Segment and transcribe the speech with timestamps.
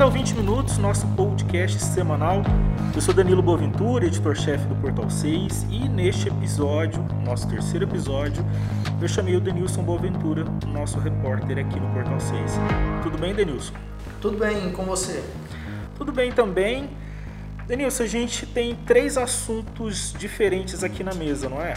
[0.00, 2.40] Bem-vindo ao 20 Minutos, nosso podcast semanal.
[2.94, 8.42] Eu sou Danilo Boaventura, editor-chefe do Portal 6, e neste episódio, nosso terceiro episódio,
[8.98, 12.32] eu chamei o Denilson Boaventura, nosso repórter aqui no Portal 6.
[13.02, 13.74] Tudo bem, Denilson?
[14.22, 15.22] Tudo bem, com você?
[15.98, 16.88] Tudo bem também.
[17.66, 21.74] Denilson, a gente tem três assuntos diferentes aqui na mesa, não é?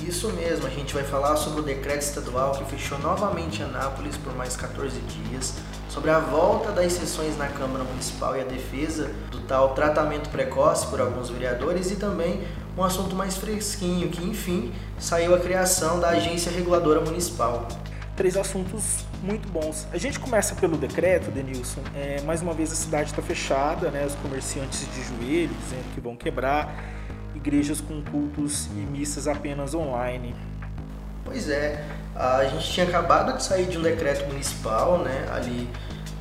[0.00, 4.32] Isso mesmo, a gente vai falar sobre o decreto estadual que fechou novamente Anápolis por
[4.36, 5.56] mais 14 dias,
[5.88, 10.86] sobre a volta das sessões na Câmara Municipal e a defesa do tal tratamento precoce
[10.86, 12.42] por alguns vereadores e também
[12.76, 17.66] um assunto mais fresquinho, que enfim saiu a criação da Agência Reguladora Municipal.
[18.14, 19.86] Três assuntos muito bons.
[19.92, 21.80] A gente começa pelo decreto, Denilson.
[21.94, 24.04] É, mais uma vez a cidade está fechada, né?
[24.04, 26.84] os comerciantes de joelhos dizendo que vão quebrar,
[27.34, 30.34] igrejas com cultos e missas apenas online.
[31.24, 31.84] Pois é,
[32.18, 35.68] a gente tinha acabado de sair de um decreto municipal, né, ali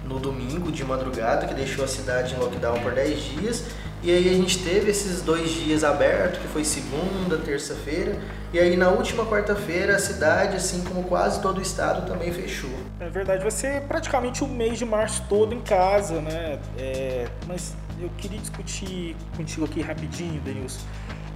[0.05, 3.63] no domingo de madrugada, que deixou a cidade em lockdown por 10 dias.
[4.03, 8.15] E aí a gente teve esses dois dias abertos, que foi segunda, terça-feira.
[8.53, 12.69] E aí na última quarta-feira a cidade, assim como quase todo o estado, também fechou.
[12.99, 16.59] É verdade, vai ser praticamente o mês de março todo em casa, né?
[16.77, 20.79] É, mas eu queria discutir contigo aqui rapidinho, Denilson,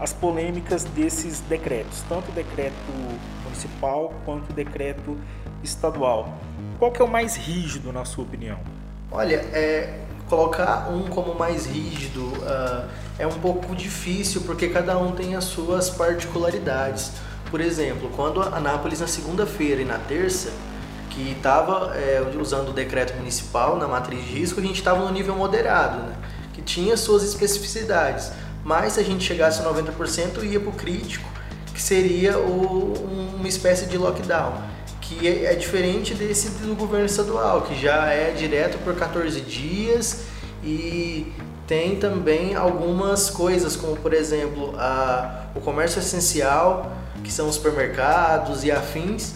[0.02, 2.73] as polêmicas desses decretos, tanto o decreto
[3.44, 5.16] municipal quanto o decreto
[5.63, 6.33] estadual.
[6.80, 8.57] Qual que é o mais rígido, na sua opinião?
[9.11, 15.11] Olha, é, colocar um como mais rígido uh, é um pouco difícil porque cada um
[15.11, 17.11] tem as suas particularidades.
[17.52, 20.52] Por exemplo, quando a Anápolis na segunda-feira e na terça,
[21.11, 25.11] que estava é, usando o decreto municipal na matriz de risco, a gente estava no
[25.11, 26.16] nível moderado, né?
[26.53, 28.31] que tinha suas especificidades.
[28.64, 31.28] Mas se a gente chegasse a 90%, ia para o crítico,
[31.73, 32.94] que seria o,
[33.36, 34.72] uma espécie de lockdown
[35.12, 40.22] que é, é diferente desse do governo estadual, que já é direto por 14 dias
[40.63, 41.31] e
[41.68, 46.91] tem também algumas coisas, como por exemplo a, o comércio essencial,
[47.24, 49.34] que são os supermercados e afins,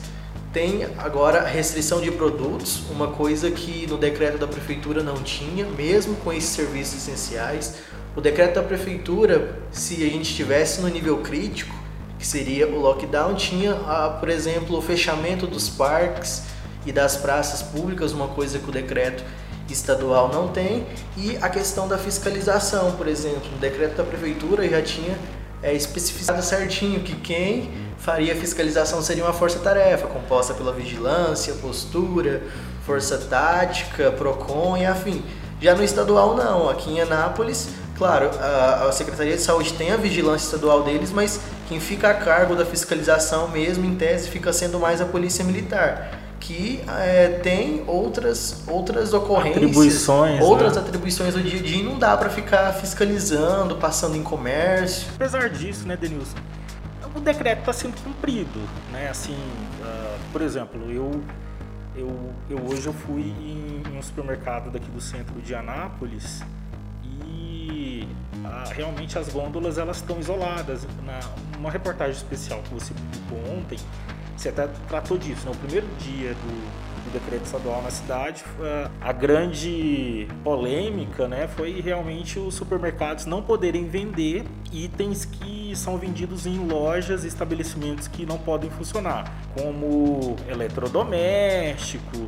[0.53, 6.15] tem agora restrição de produtos, uma coisa que no decreto da prefeitura não tinha, mesmo
[6.17, 7.75] com esses serviços essenciais.
[8.15, 11.75] O decreto da prefeitura, se a gente estivesse no nível crítico,
[12.17, 16.43] que seria o lockdown, tinha, ah, por exemplo, o fechamento dos parques
[16.85, 19.21] e das praças públicas, uma coisa que o decreto
[19.69, 20.85] estadual não tem,
[21.17, 25.17] e a questão da fiscalização, por exemplo, o decreto da prefeitura já tinha
[25.61, 32.43] é, especificado certinho que quem faria a fiscalização seria uma força-tarefa, composta pela vigilância, postura,
[32.85, 35.23] força tática, PROCON e afim.
[35.65, 39.97] Já no estadual não, aqui em Anápolis, claro, a, a Secretaria de Saúde tem a
[39.97, 44.79] vigilância estadual deles, mas quem fica a cargo da fiscalização mesmo, em tese, fica sendo
[44.79, 50.81] mais a Polícia Militar que é, tem outras, outras ocorrências, atribuições, outras né?
[50.81, 55.07] atribuições do dia a dia e não dá para ficar fiscalizando, passando em comércio.
[55.15, 56.37] Apesar disso, né, Denilson,
[57.15, 58.59] o decreto está sendo cumprido,
[58.91, 59.09] né?
[59.09, 59.33] Assim,
[59.81, 61.19] uh, por exemplo, eu,
[61.95, 66.43] eu, eu hoje eu fui em, um supermercado daqui do centro de Anápolis
[68.45, 70.87] ah, realmente as gôndolas elas estão isoladas.
[71.03, 71.19] Na
[71.57, 73.79] uma reportagem especial que você publicou ontem,
[74.37, 75.45] você até tratou disso.
[75.45, 75.51] Né?
[75.51, 78.43] O primeiro dia do decreto estadual na cidade,
[79.01, 86.45] a grande polêmica né, foi realmente os supermercados não poderem vender itens que são vendidos
[86.45, 92.27] em lojas e estabelecimentos que não podem funcionar, como eletrodoméstico,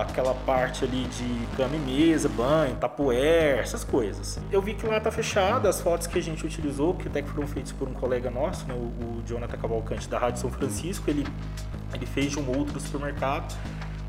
[0.00, 4.38] aquela parte ali de cama e mesa, banho, tapoer, essas coisas.
[4.50, 7.28] Eu vi que lá tá fechado, as fotos que a gente utilizou, que até que
[7.28, 11.10] foram feitas por um colega nosso, né, o, o Jonathan Cavalcante da Rádio São Francisco,
[11.10, 11.26] ele,
[11.94, 13.56] ele fez de um outro supermercado.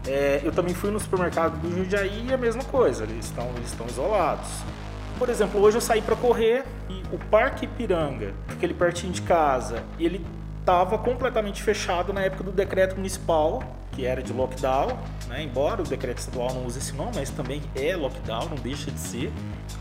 [0.10, 3.70] É, eu também fui no supermercado do Jundiaí e a mesma coisa, eles estão, eles
[3.70, 4.50] estão isolados.
[5.20, 9.84] Por exemplo, hoje eu saí para correr e o Parque Ipiranga, aquele pertinho de casa,
[10.00, 10.26] ele
[10.60, 13.62] estava completamente fechado na época do decreto municipal,
[13.92, 14.98] que era de lockdown,
[15.28, 15.44] né?
[15.44, 19.00] embora o decreto estadual não use esse nome, mas também é lockdown, não deixa de
[19.00, 19.32] ser.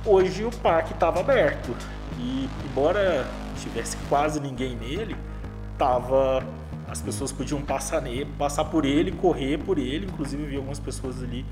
[0.04, 1.74] Hoje o parque estava aberto
[2.18, 3.26] e, embora
[3.62, 5.16] tivesse quase ninguém nele,
[5.78, 6.44] tava
[6.88, 11.22] as pessoas podiam passar, nele, passar por ele, correr por ele, inclusive vi algumas pessoas
[11.22, 11.44] ali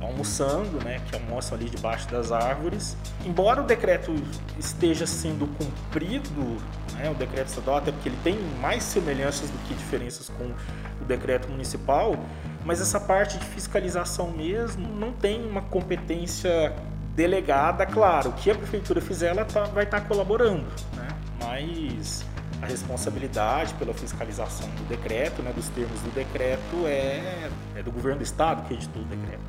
[0.00, 2.96] almoçando, né, que almoçam ali debaixo das árvores.
[3.24, 4.14] Embora o decreto
[4.58, 6.56] esteja sendo cumprido,
[6.94, 10.44] né, o decreto estadual, até porque ele tem mais semelhanças do que diferenças com
[11.02, 12.16] o decreto municipal,
[12.64, 16.72] mas essa parte de fiscalização mesmo não tem uma competência
[17.14, 18.30] delegada, claro.
[18.30, 21.08] O que a prefeitura fizer, ela tá, vai estar tá colaborando, né?
[21.40, 22.24] mas
[22.60, 28.18] a responsabilidade pela fiscalização do decreto, né, dos termos do decreto, é, é do governo
[28.18, 29.40] do estado que editou o decreto.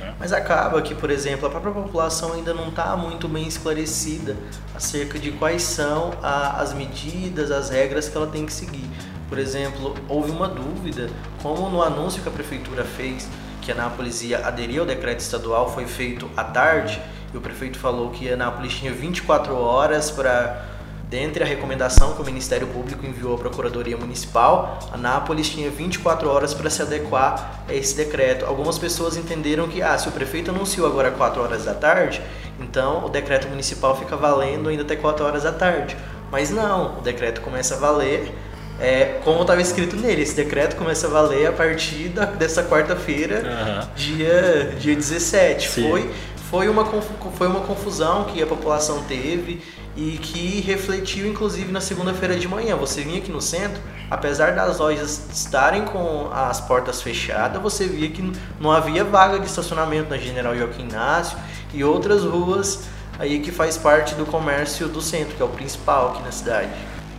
[0.00, 0.14] Né?
[0.18, 4.36] Mas acaba que, por exemplo, a própria população ainda não está muito bem esclarecida
[4.74, 8.88] acerca de quais são a, as medidas, as regras que ela tem que seguir.
[9.28, 11.08] Por exemplo, houve uma dúvida,
[11.42, 13.28] como no anúncio que a prefeitura fez
[13.60, 17.00] que Anápolis ia aderir ao decreto estadual foi feito à tarde,
[17.32, 20.73] e o prefeito falou que Anápolis tinha 24 horas para
[21.08, 26.54] Dentre a recomendação que o Ministério Público enviou à Procuradoria Municipal, Anápolis tinha 24 horas
[26.54, 28.44] para se adequar a esse decreto.
[28.46, 32.20] Algumas pessoas entenderam que, ah, se o prefeito anunciou agora 4 horas da tarde,
[32.58, 35.96] então o decreto municipal fica valendo ainda até 4 horas da tarde.
[36.30, 38.34] Mas não, o decreto começa a valer
[38.80, 43.36] é, como estava escrito nele, esse decreto começa a valer a partir da, dessa quarta-feira,
[43.36, 43.88] uhum.
[43.94, 45.68] dia, dia 17.
[45.68, 46.10] Foi,
[46.50, 49.62] foi, uma, foi uma confusão que a população teve
[49.96, 52.76] e que refletiu inclusive na segunda-feira de manhã.
[52.76, 53.80] Você vinha aqui no centro,
[54.10, 59.46] apesar das lojas estarem com as portas fechadas, você via que não havia vaga de
[59.46, 61.38] estacionamento na General Joaquim Inácio
[61.72, 62.84] e outras ruas
[63.18, 66.70] aí que faz parte do comércio do centro, que é o principal aqui na cidade.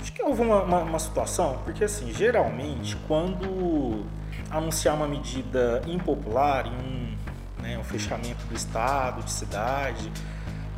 [0.02, 4.04] Acho que houve uma, uma, uma situação, porque assim, geralmente quando
[4.50, 7.16] anunciar uma medida impopular, um,
[7.62, 10.12] né, um fechamento do estado, de cidade,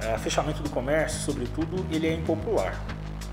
[0.03, 2.79] uh, fechamento do comércio, sobretudo, ele é impopular.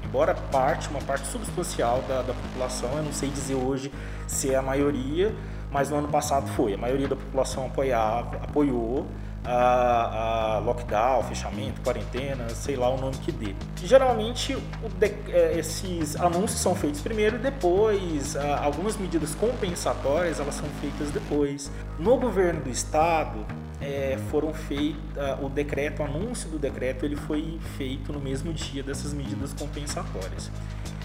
[0.04, 3.90] Embora parte, uma parte substancial da, da população, eu não sei dizer hoje
[4.26, 5.34] se é a maioria,
[5.70, 6.74] mas no ano passado foi.
[6.74, 9.06] A maioria da população apoiava, apoiou
[9.44, 13.54] a, a lockdown, fechamento, quarentena, sei lá o nome que dê.
[13.82, 14.56] Geralmente
[14.98, 21.10] de, é, esses anúncios são feitos primeiro e depois, algumas medidas compensatórias elas são feitas
[21.10, 21.70] depois.
[21.98, 23.44] No governo do estado
[23.84, 24.98] é, foram feitos
[25.42, 30.50] o decreto, o anúncio do decreto ele foi feito no mesmo dia dessas medidas compensatórias.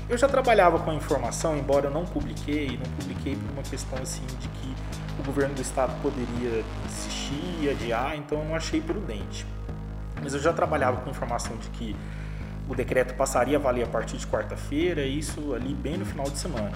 [0.07, 3.99] Eu já trabalhava com a informação, embora eu não publiquei, não publiquei por uma questão
[4.01, 4.75] assim de que
[5.19, 9.45] o governo do estado poderia desistir, adiar, então eu não achei prudente.
[10.23, 11.95] Mas eu já trabalhava com informação de que
[12.67, 16.37] o decreto passaria a valer a partir de quarta-feira, isso ali bem no final de
[16.37, 16.71] semana.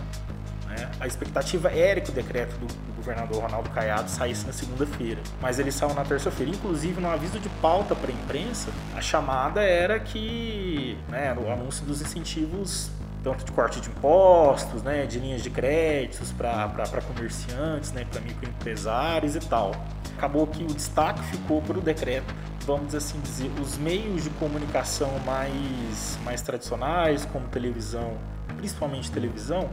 [0.67, 0.91] Né?
[0.99, 5.71] A expectativa era que o decreto do governador Ronaldo Caiado saísse na segunda-feira, mas ele
[5.71, 6.51] saiu na terça-feira.
[6.51, 11.85] Inclusive, no aviso de pauta para a imprensa, a chamada era que né, o anúncio
[11.85, 12.89] dos incentivos
[13.23, 19.35] tanto de corte de impostos, né, de linhas de créditos para comerciantes, né, para microempresários
[19.35, 19.71] e tal.
[20.17, 22.35] Acabou que o destaque ficou para o decreto,
[22.65, 28.17] vamos assim dizer, os meios de comunicação mais, mais tradicionais, como televisão,
[28.57, 29.69] principalmente televisão,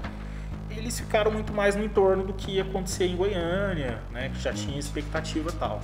[0.76, 4.52] eles ficaram muito mais no entorno do que ia acontecer em Goiânia, né, que já
[4.52, 5.80] tinha expectativa tal.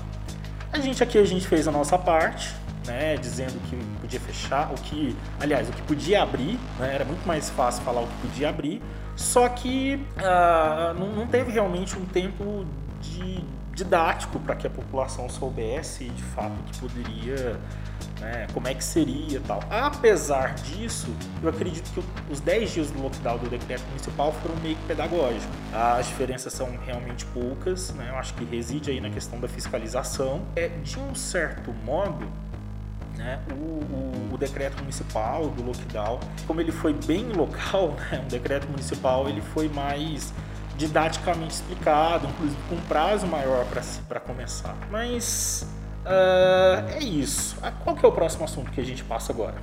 [0.73, 2.55] A gente aqui a gente fez a nossa parte,
[2.87, 7.27] né, dizendo que podia fechar, o que, aliás, o que podia abrir, né, era muito
[7.27, 8.83] mais fácil falar o que podia abrir,
[9.17, 12.67] só que uh, não, não, teve realmente um tempo
[13.01, 13.43] de
[13.75, 17.59] didático para que a população soubesse de fato que poderia,
[18.21, 19.61] né, como é que seria tal.
[19.71, 21.09] Apesar disso,
[21.43, 22.03] eu acredito que
[22.33, 25.47] os 10 dias do lockdown do decreto municipal foram meio que pedagógicos.
[25.73, 30.43] As diferenças são realmente poucas, né, eu acho que reside aí na questão da fiscalização.
[30.57, 32.27] É, de um certo modo,
[33.17, 38.29] né, o, o, o, decreto municipal do lockdown, como ele foi bem local, né, um
[38.29, 40.33] decreto municipal ele foi mais
[40.77, 43.65] didaticamente explicado, inclusive com um prazo maior
[44.07, 44.77] para começar.
[44.91, 45.67] Mas
[46.07, 47.57] uh, é isso.
[47.63, 49.57] Ah, qual que é o próximo assunto que a gente passa agora?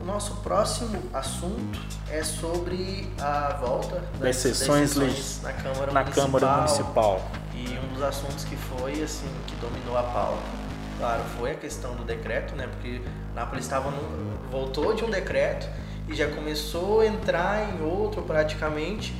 [0.00, 1.80] O nosso próximo assunto
[2.10, 7.30] é sobre a volta das, das sessões, das sessões na, Câmara, na Municipal, Câmara Municipal.
[7.54, 10.58] E um dos assuntos que foi assim que dominou a pauta
[10.98, 12.66] Claro, foi a questão do decreto, né?
[12.66, 13.00] Porque
[13.32, 15.68] Nápoles estava no, voltou de um decreto
[16.08, 19.14] e já começou a entrar em outro praticamente.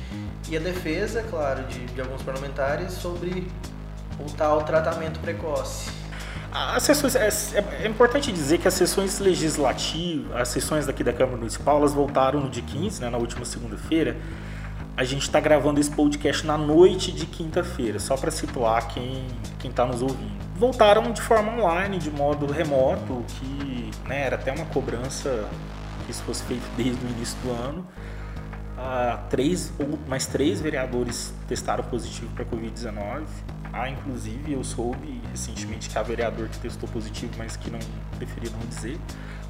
[0.49, 3.47] E a defesa, claro, de, de alguns parlamentares sobre
[4.19, 5.89] o tal tratamento precoce.
[6.51, 7.29] As sessões, é,
[7.83, 12.39] é, importante dizer que as sessões legislativas, as sessões daqui da Câmara Municipal, elas voltaram
[12.39, 14.17] no dia 15, né, na última segunda-feira.
[14.97, 19.25] A gente está gravando esse podcast na noite de quinta-feira, só para situar quem
[19.63, 24.65] está nos ouvindo voltaram de forma online, de modo remoto, que né, era até uma
[24.65, 25.47] cobrança
[26.05, 27.87] que isso fosse feito desde o início do ano.
[28.77, 29.71] Ah, três
[30.07, 33.23] mais três vereadores testaram positivo para Covid-19.
[33.71, 37.79] Há, inclusive, eu soube recentemente que há vereador que testou positivo, mas que não
[38.17, 38.99] preferiu não dizer.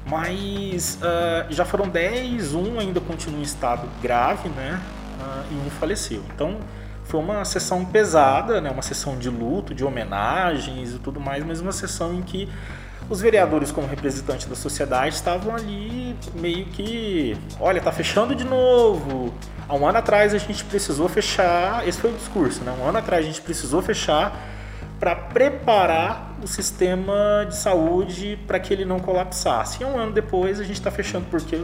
[0.06, 4.80] Mas uh, já foram 10, um ainda continua em estado grave, né?
[5.20, 6.22] Uh, e um faleceu.
[6.34, 6.58] Então,
[7.04, 8.70] foi uma sessão pesada, né?
[8.70, 12.48] uma sessão de luto, de homenagens e tudo mais, mas uma sessão em que
[13.10, 19.34] os vereadores, como representantes da sociedade, estavam ali meio que, olha, tá fechando de novo.
[19.68, 22.72] Há um ano atrás a gente precisou fechar, esse foi o discurso, né?
[22.80, 24.32] Um ano atrás a gente precisou fechar
[25.00, 29.82] para preparar o sistema de saúde para que ele não colapsasse.
[29.82, 31.60] E um ano depois a gente está fechando porque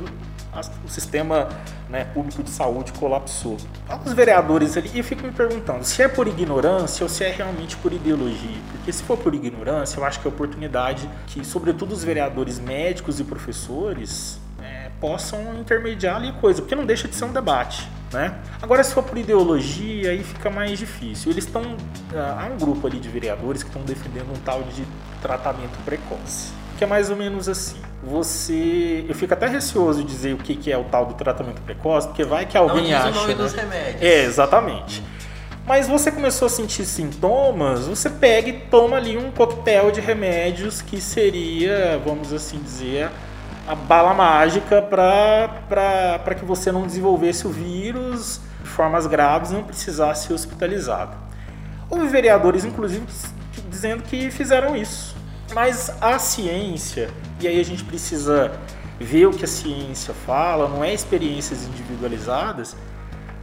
[0.84, 1.48] o sistema
[1.88, 3.56] né, público de saúde colapsou.
[4.04, 7.30] Os vereadores ali, e eu fico me perguntando se é por ignorância ou se é
[7.30, 8.58] realmente por ideologia.
[8.72, 13.20] Porque se for por ignorância, eu acho que é oportunidade que, sobretudo, os vereadores médicos
[13.20, 17.88] e professores é, possam intermediar ali coisa, porque não deixa de ser um debate.
[18.12, 18.38] Né?
[18.62, 21.30] Agora, se for por ideologia, aí fica mais difícil.
[21.32, 21.76] Eles estão.
[22.14, 24.84] Ah, há um grupo ali de vereadores que estão defendendo um tal de
[25.20, 27.80] tratamento precoce que é mais ou menos assim.
[28.04, 31.60] Você, eu fico até receoso de dizer o que, que é o tal do tratamento
[31.62, 33.08] precoce, porque vai que alguém Não acha.
[33.08, 33.42] o nome né?
[33.42, 34.02] dos remédios.
[34.02, 35.02] É, exatamente.
[35.66, 40.80] Mas você começou a sentir sintomas, você pega e toma ali um coquetel de remédios
[40.80, 43.10] que seria, vamos assim dizer,
[43.66, 49.64] a bala mágica para que você não desenvolvesse o vírus de formas graves e não
[49.64, 51.16] precisasse ser hospitalizado.
[51.90, 53.04] Houve vereadores, inclusive,
[53.68, 55.15] dizendo que fizeram isso.
[55.54, 57.10] Mas a ciência,
[57.40, 58.52] e aí a gente precisa
[58.98, 62.76] ver o que a ciência fala, não é experiências individualizadas,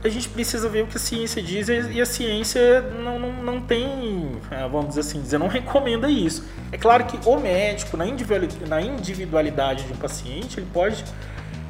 [0.04, 3.62] a gente precisa ver o que a ciência diz e a ciência não, não, não
[3.62, 6.44] tem, é, vamos dizer assim, dizer, não recomenda isso.
[6.72, 11.06] É claro que o médico, na individualidade de um paciente, ele pode,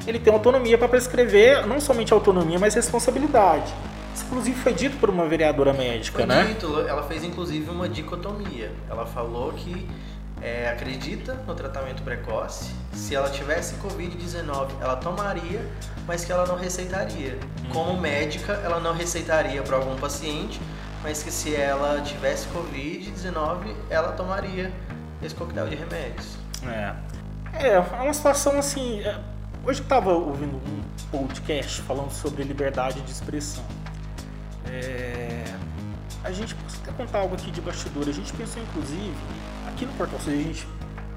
[0.04, 3.72] ele tem autonomia para prescrever, não somente autonomia, mas responsabilidade.
[4.12, 6.44] Isso, inclusive, foi dito por uma vereadora médica, foi né?
[6.44, 8.72] Dito, ela fez, inclusive, uma dicotomia.
[8.88, 9.86] Ela falou que
[10.44, 12.70] é, acredita no tratamento precoce.
[12.92, 15.66] Se ela tivesse Covid-19, ela tomaria,
[16.06, 17.38] mas que ela não receitaria.
[17.64, 17.70] Uhum.
[17.70, 20.60] Como médica, ela não receitaria para algum paciente,
[21.02, 24.70] mas que se ela tivesse Covid-19, ela tomaria
[25.22, 26.36] esse coquetel de remédios.
[26.66, 26.94] É,
[27.54, 29.00] é, é uma situação assim.
[29.00, 29.18] É,
[29.64, 33.64] hoje eu estava ouvindo um podcast falando sobre liberdade de expressão.
[34.70, 35.44] É,
[36.22, 39.14] a gente, posso até contar algo aqui de bastidor, a gente pensou inclusive
[39.74, 40.68] Aqui no Portal C a gente,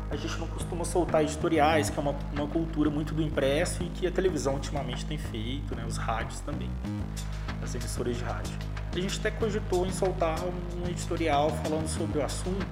[0.09, 3.89] a gente não costuma soltar editoriais, que é uma, uma cultura muito do impresso e
[3.89, 6.67] que a televisão ultimamente tem feito, né, os rádios também,
[7.61, 8.51] as emissoras de rádio.
[8.91, 12.65] A gente até cogitou em soltar um editorial falando sobre o assunto,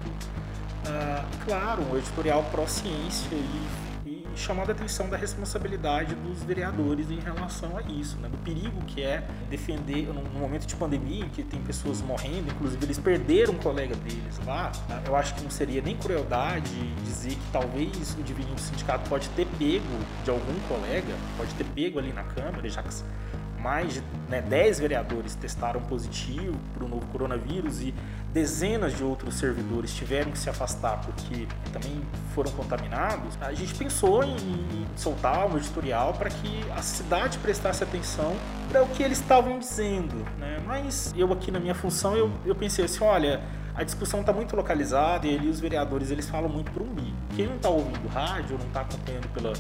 [0.88, 3.95] uh, claro, um editorial pró-ciência e
[4.36, 8.28] chamando a atenção da responsabilidade dos vereadores em relação a isso, né?
[8.28, 12.84] do perigo que é defender, num momento de pandemia, em que tem pessoas morrendo, inclusive
[12.86, 15.04] eles perderam um colega deles lá, né?
[15.08, 16.70] eu acho que não seria nem crueldade
[17.04, 19.86] dizer que talvez o divininho do sindicato pode ter pego
[20.24, 22.90] de algum colega, pode ter pego ali na Câmara, já que
[23.66, 27.96] mais de né, 10 vereadores testaram positivo para o novo coronavírus e
[28.36, 32.02] dezenas de outros servidores tiveram que se afastar porque também
[32.34, 38.36] foram contaminados, a gente pensou em, soltar um editorial para que a cidade prestasse atenção
[38.70, 40.16] para o que eles estavam dizendo.
[40.38, 40.62] Né?
[40.66, 43.42] Mas eu aqui na minha função, eu, eu pensei assim, olha,
[43.74, 47.16] a discussão está muito localizada e ali os vereadores eles falam muito por umbigo.
[47.38, 49.54] Quem não está ouvindo rádio não está acompanhando pela,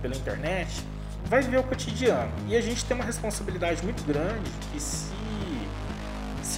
[0.00, 0.84] pela internet,
[1.24, 2.30] vai viver o cotidiano.
[2.46, 5.19] E a gente tem uma responsabilidade muito grande que se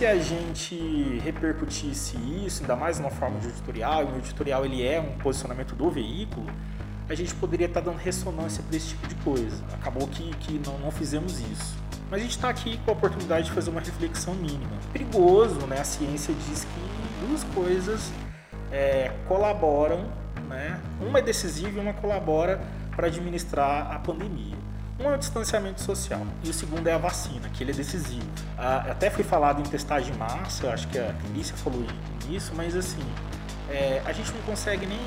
[0.03, 4.85] se a gente repercutisse isso, ainda mais numa forma de editorial, e o editorial ele
[4.85, 6.45] é um posicionamento do veículo,
[7.09, 9.63] a gente poderia estar dando ressonância para esse tipo de coisa.
[9.73, 11.77] Acabou que, que não, não fizemos isso.
[12.11, 14.73] Mas a gente está aqui com a oportunidade de fazer uma reflexão mínima.
[14.93, 15.79] Perigoso, né?
[15.79, 18.11] A ciência diz que duas coisas
[18.73, 20.11] é, colaboram,
[20.49, 20.81] né?
[21.01, 22.61] Uma é decisiva e uma colabora
[22.97, 24.57] para administrar a pandemia.
[25.03, 28.27] Um é o distanciamento social e o segundo é a vacina, que ele é decisivo.
[28.57, 31.85] Até foi falado em testagem em massa, acho que a Clícia falou
[32.29, 33.03] nisso, mas assim,
[33.69, 35.01] é, a gente não consegue nem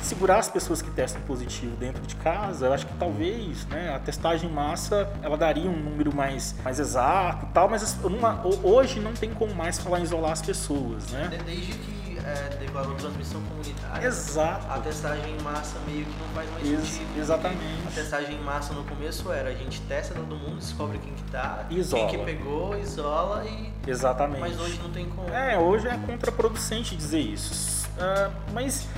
[0.00, 2.66] segurar as pessoas que testam positivo dentro de casa.
[2.66, 6.78] Eu acho que talvez né, a testagem em massa ela daria um número mais, mais
[6.78, 11.10] exato tal, mas uma, hoje não tem como mais falar em isolar as pessoas.
[11.10, 11.38] Né?
[11.44, 11.95] Desde que
[12.26, 14.06] é, declarou transmissão comunitária.
[14.06, 14.66] Exato.
[14.68, 17.20] A testagem em massa meio que não faz mais Ex sentido.
[17.20, 17.62] Exatamente.
[17.86, 21.22] A testagem em massa no começo era a gente testa todo mundo, descobre quem que
[21.30, 22.08] tá, isola.
[22.08, 23.72] quem que pegou, isola e.
[23.88, 24.40] Exatamente.
[24.40, 25.28] Mas hoje não tem como.
[25.30, 27.88] É, hoje é contraproducente dizer isso.
[27.96, 28.88] Uh, mas.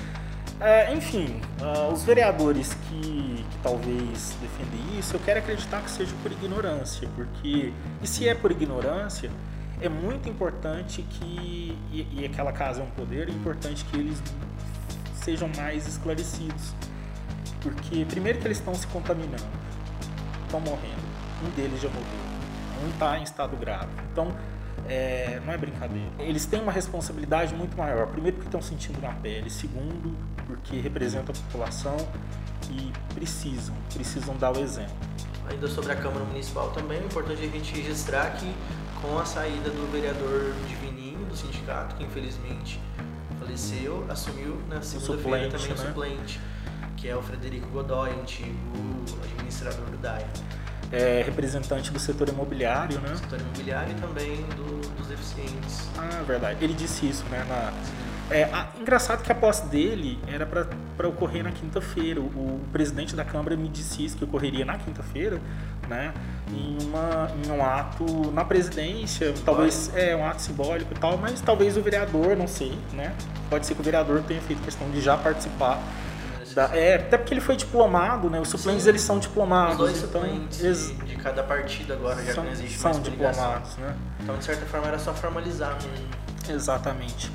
[0.59, 6.13] Uh, enfim, uh, os vereadores que, que, talvez defendem isso, eu quero acreditar que seja
[6.21, 7.71] por ignorância, porque
[8.01, 9.31] e se é por ignorância,
[9.81, 14.21] é muito importante que, e, e aquela casa é um poder, é importante que eles
[15.15, 16.73] sejam mais esclarecidos.
[17.61, 19.43] Porque, primeiro, que eles estão se contaminando,
[20.45, 21.01] estão morrendo,
[21.45, 23.89] um deles já morreu, um está em estado grave.
[24.11, 24.33] Então,
[24.87, 26.09] é, não é brincadeira.
[26.17, 28.07] Eles têm uma responsabilidade muito maior.
[28.07, 29.49] Primeiro, porque estão sentindo na pele.
[29.49, 30.15] Segundo,
[30.47, 31.97] porque representam a população
[32.71, 34.95] e precisam, precisam dar o exemplo.
[35.49, 38.53] Ainda sobre a Câmara Municipal também, é importante a gente registrar que
[39.01, 42.79] com a saída do vereador Divininho, do sindicato, que infelizmente
[43.39, 45.85] faleceu, assumiu na segunda-feira também o né?
[45.87, 46.39] suplente,
[46.97, 48.55] que é o Frederico Godoy, antigo
[49.23, 50.27] administrador do DAIA.
[50.91, 53.15] É representante do setor imobiliário, né?
[53.15, 55.87] setor imobiliário e também do, dos deficientes.
[55.97, 56.63] Ah, verdade.
[56.63, 57.45] Ele disse isso, né?
[57.47, 57.71] Na...
[58.31, 62.19] É, a, engraçado que a posse dele era para ocorrer na quinta-feira.
[62.19, 65.39] O, o, presidente da Câmara me disse isso, que ocorreria na quinta-feira,
[65.87, 66.13] né?
[66.51, 71.41] Em, uma, em um ato na presidência, talvez é um ato simbólico e tal, mas
[71.41, 73.15] talvez o vereador, não sei, né?
[73.49, 75.81] Pode ser que o vereador tenha feito questão de já participar
[76.53, 78.39] da, é, até porque ele foi diplomado, né?
[78.39, 78.89] Os suplentes Sim.
[78.89, 79.73] eles são diplomados.
[79.73, 80.93] Os dois então, suplentes ex...
[81.05, 83.95] de, cada partido agora, já são, não existe são mais diplomados, né?
[84.21, 85.77] Então, de certa forma, era só formalizar.
[86.47, 87.31] Exatamente.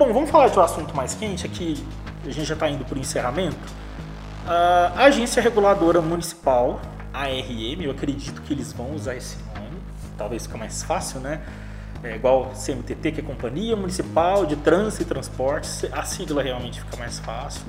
[0.00, 1.76] Bom, vamos falar de um assunto mais quente aqui.
[2.24, 3.58] A gente já está indo para o encerramento.
[4.46, 6.80] A Agência Reguladora Municipal,
[7.12, 9.76] ARM, eu acredito que eles vão usar esse nome,
[10.16, 11.42] talvez fica mais fácil, né?
[12.02, 16.96] É igual CMTT, que é Companhia Municipal de Trânsito e Transportes, a sigla realmente fica
[16.96, 17.60] mais fácil.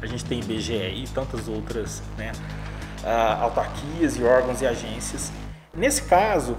[0.00, 2.30] A gente tem IBGE e tantas outras né,
[3.02, 5.32] uh, autarquias e órgãos e agências.
[5.78, 6.56] Nesse caso,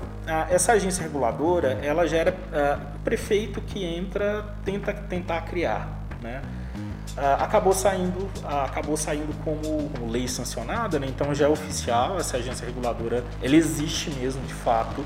[0.49, 5.89] essa agência reguladora, ela gera uh, o prefeito que entra, tenta tentar criar,
[6.21, 6.41] né?
[7.37, 11.07] Acabou saindo acabou saindo como, lei sancionada, né?
[11.09, 15.03] então já é oficial essa agência reguladora, ela existe mesmo de fato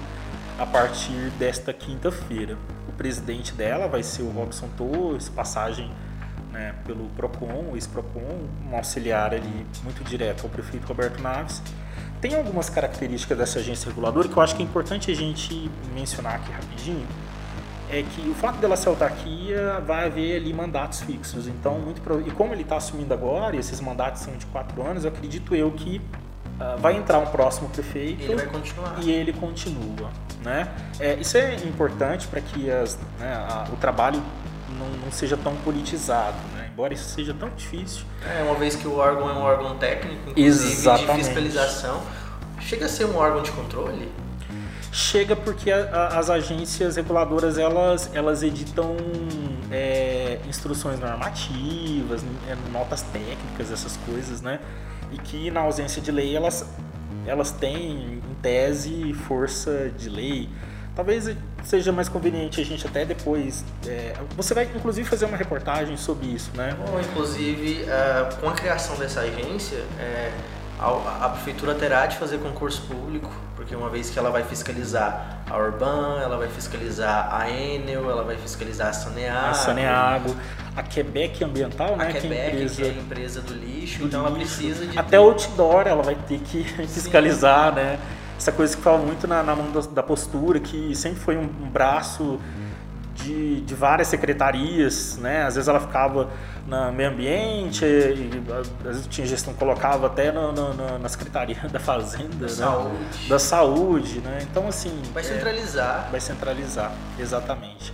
[0.60, 2.56] a partir desta quinta-feira.
[2.88, 5.92] O presidente dela vai ser o Robson Torres, passagem
[6.52, 11.64] né, pelo PROCON, o ex-PROCON, um auxiliar ali muito direto ao prefeito Roberto Naves.
[12.24, 16.36] Tem algumas características dessa agência reguladora que eu acho que é importante a gente mencionar
[16.36, 17.06] aqui rapidinho.
[17.92, 21.48] É que o fato dela ser autarquia vai haver ali mandatos fixos.
[21.48, 25.04] Então, muito e como ele está assumindo agora, e esses mandatos são de quatro anos,
[25.04, 26.00] eu acredito eu que
[26.62, 28.22] uh, vai entrar um próximo prefeito.
[28.22, 29.04] E ele vai continuar.
[29.04, 30.10] E ele continua.
[30.46, 30.70] Né?
[31.02, 34.24] É, isso é importante para que as, né, a, o trabalho
[34.80, 36.38] não, não, seja tão politizado?
[36.74, 38.04] Embora isso seja tão difícil.
[38.28, 41.12] É, uma vez que o órgão é um órgão técnico, inclusive Exatamente.
[41.12, 42.02] de fiscalização,
[42.60, 44.12] chega a ser um órgão de controle?
[44.92, 48.96] Chega porque a, a, as agências reguladoras elas, elas editam
[49.72, 54.60] é, instruções normativas, é, notas técnicas, essas coisas, né?
[55.12, 56.66] E que na ausência de lei elas
[57.26, 60.50] elas têm, em tese, força de lei.
[60.96, 63.66] Talvez seja mais conveniente a gente até depois.
[63.88, 66.76] É, você vai inclusive fazer uma reportagem sobre isso, né?
[66.78, 70.32] Bom, inclusive, uh, com a criação dessa agência, é,
[70.80, 75.40] a, a, prefeitura terá de fazer concurso público, porque uma vez que ela vai fiscalizar
[75.50, 79.50] a Urban, ela vai fiscalizar a Enel, ela vai fiscalizar a Saneago.
[79.50, 80.36] A Saneago,
[80.76, 82.10] a Quebec Ambiental, né?
[82.10, 84.28] A Quebec, que é a empresa, que é a empresa do lixo, do então lixo.
[84.28, 85.00] ela precisa de.
[85.00, 85.18] Até ter...
[85.18, 87.76] outdoor ela vai ter que fiscalizar, Sim.
[87.76, 88.00] né?
[88.44, 91.44] Essa coisa que fala muito na, na mão da, da, postura, que sempre foi um,
[91.44, 92.42] um braço
[93.16, 95.44] de, de, várias secretarias, né?
[95.44, 96.30] Às vezes ela ficava
[96.68, 101.80] na meio ambiente, e, às vezes tinha gestão colocava até na, na, na secretaria da
[101.80, 102.50] fazenda, da, né?
[102.50, 103.30] saúde.
[103.30, 104.40] da saúde, né?
[104.42, 107.94] Então assim vai centralizar, é, vai centralizar, exatamente.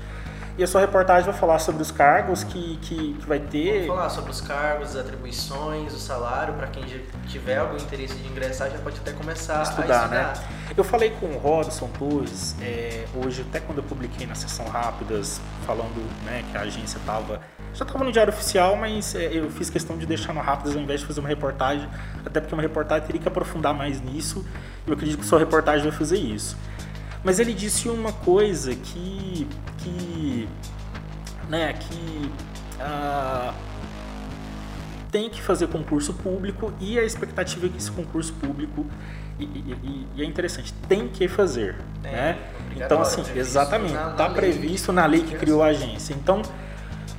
[0.60, 3.88] E a sua reportagem vai falar sobre os cargos que, que, que vai ter.
[3.88, 6.84] Vamos falar sobre os cargos, as atribuições, o salário, para quem
[7.28, 10.10] tiver algum interesse de ingressar já pode até começar estudar, a estudar.
[10.10, 10.34] Né?
[10.76, 15.40] Eu falei com o Robson Torres, é, hoje, até quando eu publiquei na sessão Rápidas,
[15.66, 15.96] falando
[16.26, 17.40] né, que a agência estava.
[17.74, 20.82] Já estava no Diário Oficial, mas é, eu fiz questão de deixar no Rápidas ao
[20.82, 21.88] invés de fazer uma reportagem,
[22.26, 24.46] até porque uma reportagem teria que aprofundar mais nisso.
[24.86, 26.58] Eu acredito que sua reportagem vai fazer isso.
[27.24, 29.48] Mas ele disse uma coisa que.
[29.78, 30.48] que.
[31.50, 32.32] né, que.
[32.80, 33.70] Uh,
[35.12, 38.86] tem que fazer concurso público e a expectativa é que esse concurso público
[39.40, 42.38] e, e, e é interessante tem que fazer é, né
[42.76, 46.42] então assim exatamente está previsto na lei que criou a agência então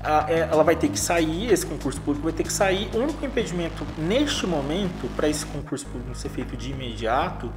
[0.03, 2.99] a, é, ela vai ter que sair esse concurso público vai ter que sair o
[2.99, 7.53] único impedimento neste momento para esse concurso público ser feito de imediato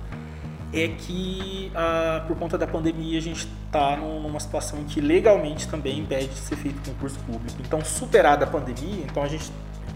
[0.73, 5.67] é que ah, por conta da pandemia a gente está numa situação em que legalmente
[5.67, 7.57] também impede de ser feito concurso público.
[7.59, 9.51] Então, superada a pandemia, então a gente,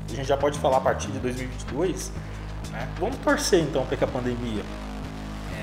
[0.10, 2.12] a gente já pode falar a partir de 2022,
[2.72, 2.88] né?
[3.00, 4.62] vamos torcer então para que a pandemia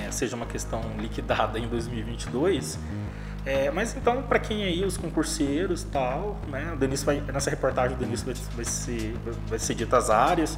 [0.05, 2.77] é, seja uma questão liquidada em 2022.
[3.45, 6.73] É, mas então, para quem aí, os concurseiros tal, né?
[6.73, 9.15] O vai, nessa reportagem o Denilson vai, vai, ser,
[9.47, 10.57] vai ser dito as áreas.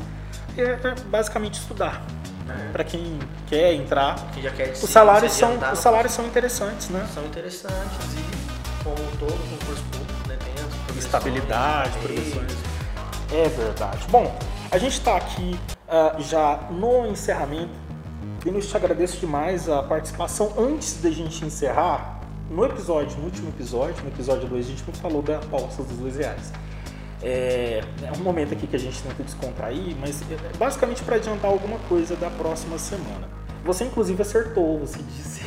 [0.58, 2.02] É, é basicamente estudar.
[2.50, 2.72] É.
[2.72, 4.16] Para quem quer entrar.
[4.34, 7.08] Quem já quer os salários são Os salários são interessantes, né?
[7.14, 10.38] São interessantes e como todo concurso público, né?
[10.88, 12.54] Tem Estabilidade, progressões.
[13.32, 14.06] É verdade.
[14.10, 14.38] Bom,
[14.72, 17.88] a gente está aqui uh, já no encerramento.
[18.44, 20.54] Denilson, te agradeço demais a participação.
[20.58, 25.22] Antes da gente encerrar, no episódio, no último episódio, no episódio 2, a gente falou
[25.22, 26.54] da aposta dos dois reais.
[27.22, 31.50] É, é, um momento aqui que a gente tenta descontrair, mas é, basicamente para adiantar
[31.50, 33.28] alguma coisa da próxima semana.
[33.64, 35.44] Você inclusive acertou, você disse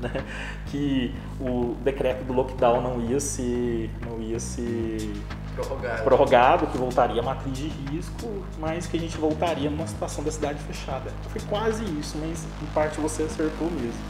[0.00, 0.24] né,
[0.66, 5.12] que o decreto do lockdown não ia ser, não ia ser
[5.54, 6.04] prorrogado.
[6.04, 10.32] prorrogado, que voltaria a matriz de risco, mas que a gente voltaria numa situação da
[10.32, 11.10] cidade fechada.
[11.28, 14.02] Foi quase isso, mas em parte você acertou mesmo.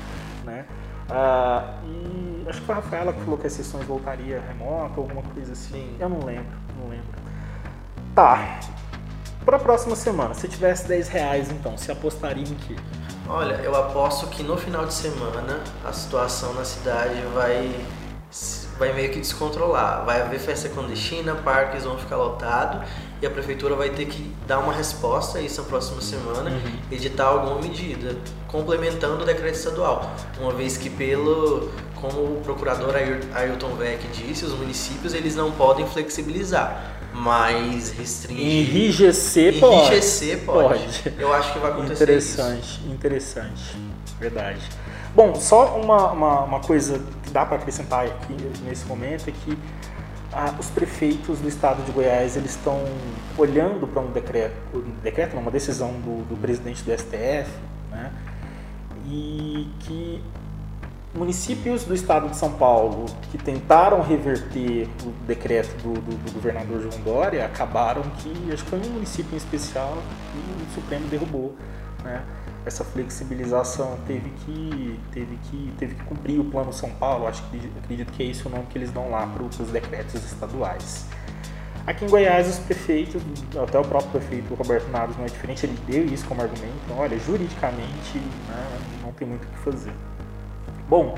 [0.44, 0.64] Né?
[1.08, 5.22] Ah, e acho que foi a Rafaela que falou que as sessões voltaria remota, alguma
[5.22, 5.72] coisa assim.
[5.72, 5.96] Sim.
[5.98, 7.06] Eu não lembro, não lembro.
[8.14, 8.60] Tá.
[9.44, 12.76] Para a próxima semana, se tivesse 10 reais, então, se apostaria em quê?
[13.28, 17.74] Olha, eu aposto que no final de semana a situação na cidade vai
[18.78, 20.04] vai meio que descontrolar.
[20.04, 22.88] Vai haver festa clandestina, parques vão ficar lotados
[23.22, 26.78] e a prefeitura vai ter que dar uma resposta a isso na próxima semana, uhum.
[26.90, 28.16] editar alguma medida,
[28.48, 30.10] complementando o decreto estadual.
[30.40, 32.94] Uma vez que pelo como o procurador
[33.34, 38.46] Ailton Beck disse, os municípios eles não podem flexibilizar, mas restringir.
[38.46, 39.76] Enrijecer pode.
[39.76, 41.14] Enrijecer pode.
[41.18, 42.92] Eu acho que vai acontecer interessante, isso.
[42.92, 43.94] Interessante, interessante.
[44.18, 44.60] Verdade.
[45.14, 49.56] Bom, só uma, uma, uma coisa que dá para acrescentar aqui nesse momento é que
[50.32, 52.82] ah, os prefeitos do estado de Goiás eles estão
[53.38, 57.48] olhando para um decreto, um decreto, uma decisão do, do presidente do STF,
[57.90, 58.12] né,
[59.06, 60.20] e que
[61.14, 66.82] municípios do estado de São Paulo que tentaram reverter o decreto do, do, do, governador
[66.82, 69.96] João Dória acabaram que, acho que foi um município em especial
[70.32, 71.54] que o Supremo derrubou.
[72.02, 72.22] Né?
[72.66, 77.60] Essa flexibilização teve que, teve, que, teve que cumprir o Plano São Paulo, acho que
[77.82, 81.06] acredito que é esse o nome que eles dão lá para os decretos estaduais.
[81.86, 83.22] Aqui em Goiás, os prefeitos,
[83.62, 86.72] até o próprio prefeito Roberto Naves não é diferente, ele deu isso como argumento.
[86.96, 89.92] Olha, juridicamente né, não tem muito o que fazer.
[90.88, 91.14] Bom,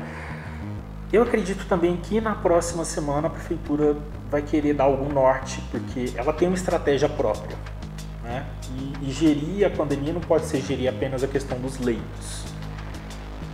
[1.13, 3.97] eu acredito também que na próxima semana a prefeitura
[4.31, 7.57] vai querer dar algum norte, porque ela tem uma estratégia própria.
[8.23, 8.45] Né?
[8.77, 12.45] E, e gerir a pandemia não pode ser gerir apenas a questão dos leitos.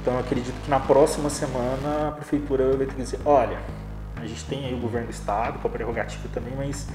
[0.01, 3.59] Então eu acredito que na próxima semana a prefeitura vai ter que dizer, olha,
[4.17, 6.89] a gente tem aí o governo do estado com a prerrogativa também, mas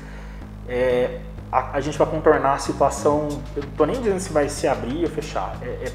[0.67, 3.29] é, a, a, gente vai contornar a situação.
[3.55, 5.57] Eu não estou nem dizendo se vai se abrir ou fechar.
[5.61, 5.93] É, é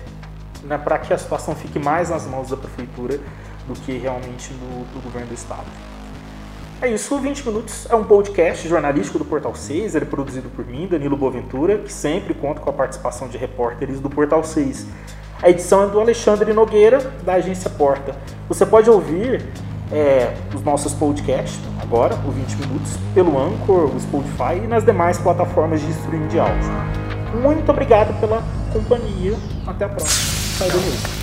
[0.65, 3.19] né, para que a situação fique mais nas mãos da prefeitura
[3.67, 5.67] do que realmente do, do governo do estado.
[6.81, 10.67] É isso, 20 Minutos é um podcast jornalístico do Portal 6, ele é produzido por
[10.67, 14.87] mim, Danilo Boaventura, que sempre conta com a participação de repórteres do Portal 6.
[15.41, 18.17] A edição é do Alexandre Nogueira, da agência Porta.
[18.49, 19.45] Você pode ouvir
[19.93, 25.19] é, os nossos podcasts, agora, o 20 Minutos, pelo Anchor, o Spotify e nas demais
[25.19, 26.71] plataformas de streaming de áudio.
[27.41, 29.37] Muito obrigado pela companhia.
[29.67, 30.32] Até a próxima.
[30.59, 31.22] Sai do